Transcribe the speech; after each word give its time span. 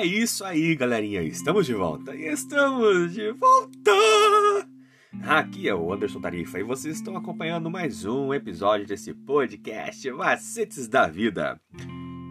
É 0.00 0.06
isso 0.06 0.46
aí, 0.46 0.74
galerinha. 0.74 1.22
Estamos 1.22 1.66
de 1.66 1.74
volta. 1.74 2.16
Estamos 2.16 3.12
de 3.12 3.32
volta! 3.32 3.92
Aqui 5.22 5.68
é 5.68 5.74
o 5.74 5.92
Anderson 5.92 6.22
Tarifa 6.22 6.58
e 6.58 6.62
vocês 6.62 6.96
estão 6.96 7.18
acompanhando 7.18 7.70
mais 7.70 8.06
um 8.06 8.32
episódio 8.32 8.86
desse 8.86 9.12
podcast 9.12 10.10
Macetes 10.10 10.88
da 10.88 11.06
Vida. 11.06 11.60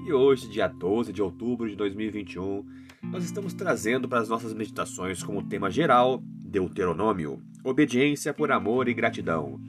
E 0.03 0.11
hoje, 0.11 0.49
dia 0.49 0.67
12 0.67 1.13
de 1.13 1.21
outubro 1.21 1.69
de 1.69 1.75
2021, 1.75 2.65
nós 3.03 3.23
estamos 3.23 3.53
trazendo 3.53 4.09
para 4.09 4.19
as 4.19 4.29
nossas 4.29 4.51
meditações 4.51 5.21
como 5.21 5.47
tema 5.47 5.69
geral 5.69 6.23
Deuteronômio, 6.23 7.39
obediência 7.63 8.33
por 8.33 8.51
amor 8.51 8.87
e 8.87 8.95
gratidão. 8.95 9.61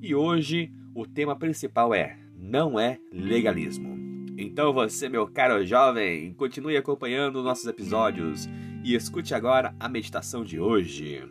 E 0.00 0.14
hoje 0.14 0.72
o 0.94 1.06
tema 1.06 1.36
principal 1.38 1.92
é 1.92 2.16
não 2.34 2.80
é 2.80 2.98
legalismo. 3.12 3.91
Então 4.36 4.72
você, 4.72 5.08
meu 5.08 5.26
caro 5.26 5.64
jovem, 5.64 6.32
continue 6.34 6.76
acompanhando 6.76 7.42
nossos 7.42 7.66
episódios 7.66 8.48
e 8.82 8.94
escute 8.94 9.34
agora 9.34 9.74
a 9.78 9.88
meditação 9.88 10.42
de 10.42 10.58
hoje. 10.58 11.22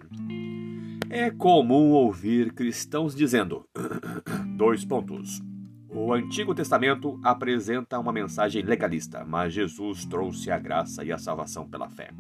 É 1.10 1.30
comum 1.30 1.92
ouvir 1.92 2.54
cristãos 2.54 3.16
dizendo: 3.16 3.66
dois 4.56 4.86
pontos. 4.86 5.42
O 5.90 6.14
Antigo 6.14 6.56
Testamento 6.56 7.20
apresenta 7.22 8.00
uma 8.00 8.14
mensagem 8.14 8.62
legalista, 8.64 9.26
mas 9.26 9.54
Jesus 9.54 10.06
trouxe 10.06 10.50
a 10.50 10.58
graça 10.58 11.04
e 11.04 11.12
a 11.12 11.18
salvação 11.18 11.68
pela 11.68 11.90
fé. 11.90 12.12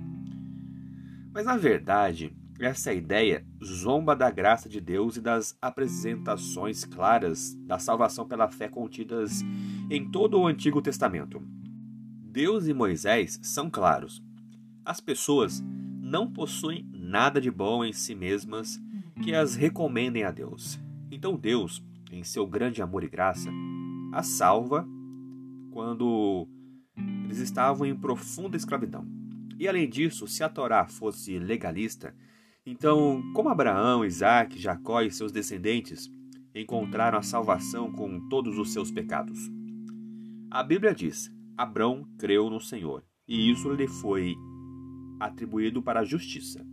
Mas 1.33 1.45
na 1.45 1.55
verdade, 1.55 2.35
essa 2.65 2.93
ideia 2.93 3.45
zomba 3.63 4.15
da 4.15 4.29
graça 4.29 4.69
de 4.69 4.79
Deus 4.79 5.17
e 5.17 5.21
das 5.21 5.57
apresentações 5.61 6.85
claras 6.85 7.55
da 7.65 7.79
salvação 7.79 8.27
pela 8.27 8.49
fé 8.49 8.67
contidas 8.67 9.41
em 9.89 10.09
todo 10.09 10.39
o 10.39 10.47
Antigo 10.47 10.81
Testamento. 10.81 11.41
Deus 12.31 12.67
e 12.67 12.73
Moisés 12.73 13.39
são 13.43 13.69
claros. 13.69 14.23
As 14.85 14.99
pessoas 14.99 15.63
não 16.01 16.31
possuem 16.31 16.87
nada 16.93 17.41
de 17.41 17.51
bom 17.51 17.83
em 17.83 17.93
si 17.93 18.15
mesmas 18.15 18.79
que 19.23 19.33
as 19.35 19.55
recomendem 19.55 20.23
a 20.23 20.31
Deus. 20.31 20.79
Então 21.11 21.35
Deus, 21.35 21.83
em 22.11 22.23
seu 22.23 22.47
grande 22.47 22.81
amor 22.81 23.03
e 23.03 23.09
graça, 23.09 23.49
as 24.13 24.27
salva 24.27 24.87
quando 25.71 26.47
eles 27.25 27.39
estavam 27.39 27.85
em 27.85 27.95
profunda 27.95 28.57
escravidão. 28.57 29.05
E 29.57 29.67
além 29.67 29.87
disso, 29.87 30.27
se 30.27 30.43
a 30.43 30.49
Torá 30.49 30.87
fosse 30.87 31.37
legalista, 31.37 32.15
então, 32.65 33.23
como 33.33 33.49
Abraão, 33.49 34.05
Isaac, 34.05 34.59
Jacó 34.59 35.01
e 35.01 35.09
seus 35.09 35.31
descendentes 35.31 36.11
encontraram 36.53 37.17
a 37.17 37.23
salvação 37.23 37.91
com 37.91 38.27
todos 38.29 38.57
os 38.57 38.71
seus 38.71 38.91
pecados? 38.91 39.39
A 40.49 40.61
Bíblia 40.61 40.93
diz: 40.93 41.31
Abraão 41.57 42.05
creu 42.19 42.49
no 42.49 42.59
Senhor, 42.59 43.03
e 43.27 43.49
isso 43.51 43.71
lhe 43.73 43.87
foi 43.87 44.35
atribuído 45.19 45.81
para 45.81 46.01
a 46.01 46.05
justiça. 46.05 46.65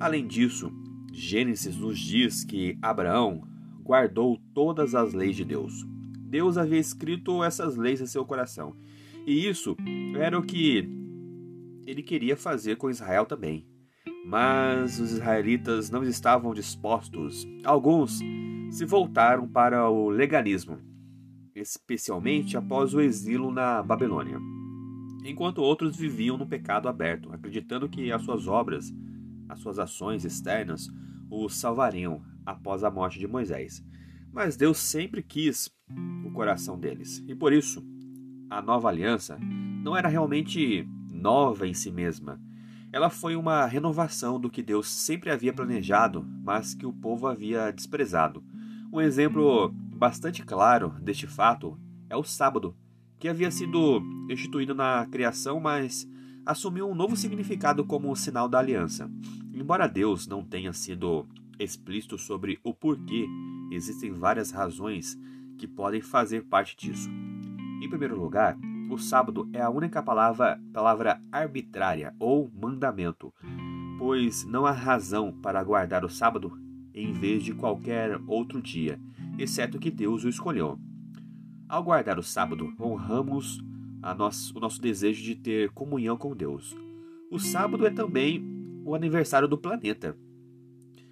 Além 0.00 0.26
disso, 0.26 0.72
Gênesis 1.12 1.76
nos 1.76 1.98
diz 1.98 2.44
que 2.44 2.76
Abraão 2.82 3.46
guardou 3.82 4.36
todas 4.52 4.94
as 4.94 5.12
leis 5.12 5.36
de 5.36 5.44
Deus. 5.44 5.84
Deus 6.18 6.58
havia 6.58 6.78
escrito 6.78 7.44
essas 7.44 7.76
leis 7.76 8.00
em 8.00 8.06
seu 8.06 8.24
coração, 8.24 8.76
e 9.24 9.46
isso 9.46 9.76
era 10.16 10.36
o 10.36 10.42
que 10.42 10.88
ele 11.86 12.02
queria 12.02 12.36
fazer 12.36 12.76
com 12.76 12.90
Israel 12.90 13.26
também. 13.26 13.64
Mas 14.24 14.98
os 14.98 15.12
israelitas 15.12 15.90
não 15.90 16.02
estavam 16.02 16.54
dispostos. 16.54 17.46
Alguns 17.62 18.20
se 18.70 18.84
voltaram 18.84 19.46
para 19.46 19.88
o 19.88 20.08
legalismo, 20.08 20.78
especialmente 21.54 22.56
após 22.56 22.94
o 22.94 23.00
exílio 23.00 23.50
na 23.50 23.82
Babilônia, 23.82 24.38
enquanto 25.24 25.58
outros 25.58 25.96
viviam 25.96 26.36
no 26.36 26.46
pecado 26.46 26.88
aberto, 26.88 27.32
acreditando 27.32 27.88
que 27.88 28.10
as 28.10 28.22
suas 28.22 28.48
obras, 28.48 28.92
as 29.48 29.60
suas 29.60 29.78
ações 29.78 30.24
externas, 30.24 30.88
os 31.30 31.54
salvariam 31.54 32.22
após 32.44 32.82
a 32.82 32.90
morte 32.90 33.18
de 33.18 33.28
Moisés. 33.28 33.84
Mas 34.32 34.56
Deus 34.56 34.78
sempre 34.78 35.22
quis 35.22 35.70
o 36.26 36.32
coração 36.32 36.78
deles, 36.78 37.22
e 37.28 37.34
por 37.34 37.52
isso 37.52 37.84
a 38.50 38.60
nova 38.60 38.88
aliança 38.88 39.38
não 39.82 39.96
era 39.96 40.08
realmente 40.08 40.88
nova 41.08 41.66
em 41.66 41.74
si 41.74 41.90
mesma 41.90 42.40
ela 42.94 43.10
foi 43.10 43.34
uma 43.34 43.66
renovação 43.66 44.38
do 44.38 44.48
que 44.48 44.62
Deus 44.62 44.88
sempre 44.88 45.28
havia 45.28 45.52
planejado, 45.52 46.24
mas 46.44 46.76
que 46.76 46.86
o 46.86 46.92
povo 46.92 47.26
havia 47.26 47.72
desprezado. 47.72 48.40
Um 48.92 49.00
exemplo 49.00 49.68
bastante 49.74 50.44
claro 50.44 50.94
deste 51.02 51.26
fato 51.26 51.76
é 52.08 52.16
o 52.16 52.22
sábado, 52.22 52.76
que 53.18 53.26
havia 53.26 53.50
sido 53.50 54.00
instituído 54.30 54.76
na 54.76 55.08
criação, 55.10 55.58
mas 55.58 56.08
assumiu 56.46 56.88
um 56.88 56.94
novo 56.94 57.16
significado 57.16 57.84
como 57.84 58.14
sinal 58.14 58.48
da 58.48 58.60
aliança. 58.60 59.10
Embora 59.52 59.88
Deus 59.88 60.28
não 60.28 60.44
tenha 60.44 60.72
sido 60.72 61.26
explícito 61.58 62.16
sobre 62.16 62.60
o 62.62 62.72
porquê, 62.72 63.26
existem 63.72 64.12
várias 64.12 64.52
razões 64.52 65.18
que 65.58 65.66
podem 65.66 66.00
fazer 66.00 66.44
parte 66.44 66.76
disso. 66.76 67.10
Em 67.82 67.88
primeiro 67.88 68.16
lugar, 68.16 68.56
o 68.94 68.98
sábado 68.98 69.50
é 69.52 69.60
a 69.60 69.68
única 69.68 70.00
palavra, 70.00 70.60
palavra 70.72 71.20
arbitrária 71.32 72.14
ou 72.16 72.48
mandamento, 72.54 73.34
pois 73.98 74.44
não 74.44 74.64
há 74.64 74.70
razão 74.70 75.32
para 75.32 75.64
guardar 75.64 76.04
o 76.04 76.08
sábado 76.08 76.56
em 76.94 77.12
vez 77.12 77.42
de 77.42 77.52
qualquer 77.52 78.20
outro 78.28 78.62
dia, 78.62 79.00
exceto 79.36 79.80
que 79.80 79.90
Deus 79.90 80.22
o 80.22 80.28
escolheu. 80.28 80.78
Ao 81.68 81.82
guardar 81.82 82.20
o 82.20 82.22
sábado, 82.22 82.72
honramos 82.80 83.60
o 84.54 84.60
nosso 84.60 84.80
desejo 84.80 85.24
de 85.24 85.34
ter 85.34 85.70
comunhão 85.70 86.16
com 86.16 86.36
Deus. 86.36 86.76
O 87.32 87.40
sábado 87.40 87.84
é 87.84 87.90
também 87.90 88.44
o 88.84 88.94
aniversário 88.94 89.48
do 89.48 89.58
planeta. 89.58 90.16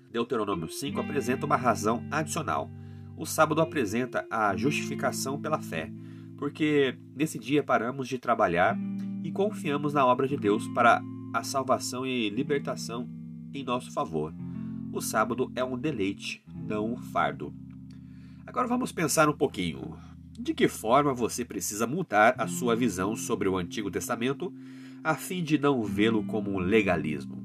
Deuteronômio 0.08 0.68
5 0.68 1.00
apresenta 1.00 1.46
uma 1.46 1.56
razão 1.56 2.06
adicional. 2.12 2.70
O 3.16 3.26
sábado 3.26 3.60
apresenta 3.60 4.24
a 4.30 4.56
justificação 4.56 5.40
pela 5.40 5.58
fé 5.60 5.90
porque 6.42 6.98
nesse 7.14 7.38
dia 7.38 7.62
paramos 7.62 8.08
de 8.08 8.18
trabalhar 8.18 8.76
e 9.22 9.30
confiamos 9.30 9.94
na 9.94 10.04
obra 10.04 10.26
de 10.26 10.36
Deus 10.36 10.66
para 10.74 11.00
a 11.32 11.44
salvação 11.44 12.04
e 12.04 12.28
libertação 12.30 13.08
em 13.54 13.62
nosso 13.62 13.92
favor. 13.92 14.34
O 14.92 15.00
sábado 15.00 15.52
é 15.54 15.62
um 15.62 15.78
deleite, 15.78 16.44
não 16.52 16.94
um 16.94 16.96
fardo. 16.96 17.54
Agora 18.44 18.66
vamos 18.66 18.90
pensar 18.90 19.28
um 19.28 19.36
pouquinho. 19.36 19.96
De 20.36 20.52
que 20.52 20.66
forma 20.66 21.14
você 21.14 21.44
precisa 21.44 21.86
mudar 21.86 22.34
a 22.36 22.48
sua 22.48 22.74
visão 22.74 23.14
sobre 23.14 23.48
o 23.48 23.56
Antigo 23.56 23.88
Testamento 23.88 24.52
a 25.04 25.14
fim 25.14 25.44
de 25.44 25.56
não 25.58 25.84
vê-lo 25.84 26.24
como 26.24 26.50
um 26.50 26.58
legalismo? 26.58 27.40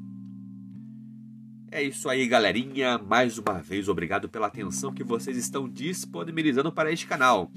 É 1.69 1.83
isso 1.83 2.09
aí, 2.09 2.27
galerinha. 2.27 2.97
Mais 2.97 3.37
uma 3.37 3.61
vez, 3.61 3.87
obrigado 3.87 4.27
pela 4.27 4.47
atenção 4.47 4.91
que 4.91 5.03
vocês 5.03 5.37
estão 5.37 5.69
disponibilizando 5.69 6.71
para 6.71 6.91
este 6.91 7.05
canal. 7.05 7.51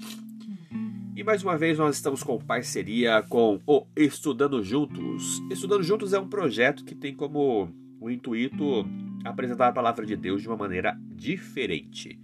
E 1.20 1.22
mais 1.22 1.42
uma 1.42 1.54
vez 1.54 1.76
nós 1.76 1.96
estamos 1.96 2.22
com 2.22 2.38
parceria 2.38 3.22
com 3.28 3.60
o 3.66 3.86
Estudando 3.94 4.64
Juntos. 4.64 5.38
Estudando 5.50 5.82
Juntos 5.82 6.14
é 6.14 6.18
um 6.18 6.26
projeto 6.26 6.82
que 6.82 6.94
tem 6.94 7.14
como 7.14 7.70
o 8.00 8.10
intuito 8.10 8.86
apresentar 9.22 9.68
a 9.68 9.72
palavra 9.72 10.06
de 10.06 10.16
Deus 10.16 10.40
de 10.40 10.48
uma 10.48 10.56
maneira 10.56 10.98
diferente. 11.14 12.18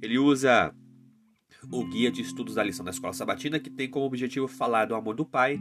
Ele 0.00 0.18
usa 0.18 0.74
o 1.70 1.84
guia 1.90 2.10
de 2.10 2.22
estudos 2.22 2.54
da 2.54 2.64
lição 2.64 2.86
da 2.86 2.90
escola 2.90 3.12
sabatina, 3.12 3.60
que 3.60 3.68
tem 3.68 3.86
como 3.86 4.06
objetivo 4.06 4.48
falar 4.48 4.86
do 4.86 4.94
amor 4.94 5.14
do 5.14 5.26
Pai 5.26 5.60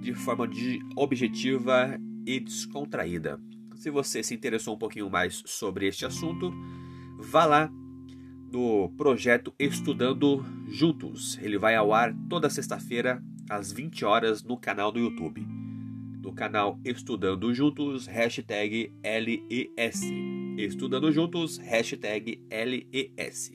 de 0.00 0.12
forma 0.12 0.48
de 0.48 0.80
objetiva 0.96 1.96
e 2.26 2.40
descontraída. 2.40 3.40
Se 3.76 3.90
você 3.90 4.24
se 4.24 4.34
interessou 4.34 4.74
um 4.74 4.78
pouquinho 4.78 5.08
mais 5.08 5.40
sobre 5.46 5.86
este 5.86 6.04
assunto, 6.04 6.52
vá 7.16 7.44
lá 7.44 7.70
do 8.54 8.88
projeto 8.96 9.52
Estudando 9.58 10.46
Juntos. 10.68 11.36
Ele 11.42 11.58
vai 11.58 11.74
ao 11.74 11.92
ar 11.92 12.14
toda 12.30 12.48
sexta-feira 12.48 13.20
às 13.50 13.72
20 13.72 14.04
horas 14.04 14.44
no 14.44 14.56
canal 14.56 14.92
do 14.92 15.00
YouTube. 15.00 15.44
No 16.22 16.32
canal 16.32 16.78
Estudando 16.84 17.52
Juntos, 17.52 18.06
hashtag 18.06 18.92
LES. 19.02 20.02
Estudando 20.56 21.10
Juntos, 21.10 21.58
hashtag 21.58 22.40
LES. 22.48 23.52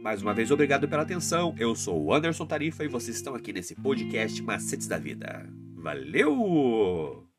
Mais 0.00 0.22
uma 0.22 0.32
vez, 0.32 0.52
obrigado 0.52 0.88
pela 0.88 1.02
atenção. 1.02 1.52
Eu 1.58 1.74
sou 1.74 2.00
o 2.00 2.14
Anderson 2.14 2.46
Tarifa 2.46 2.84
e 2.84 2.88
vocês 2.88 3.16
estão 3.16 3.34
aqui 3.34 3.52
nesse 3.52 3.74
podcast 3.74 4.40
Macetes 4.40 4.86
da 4.86 4.96
Vida. 4.96 5.44
Valeu! 5.74 7.33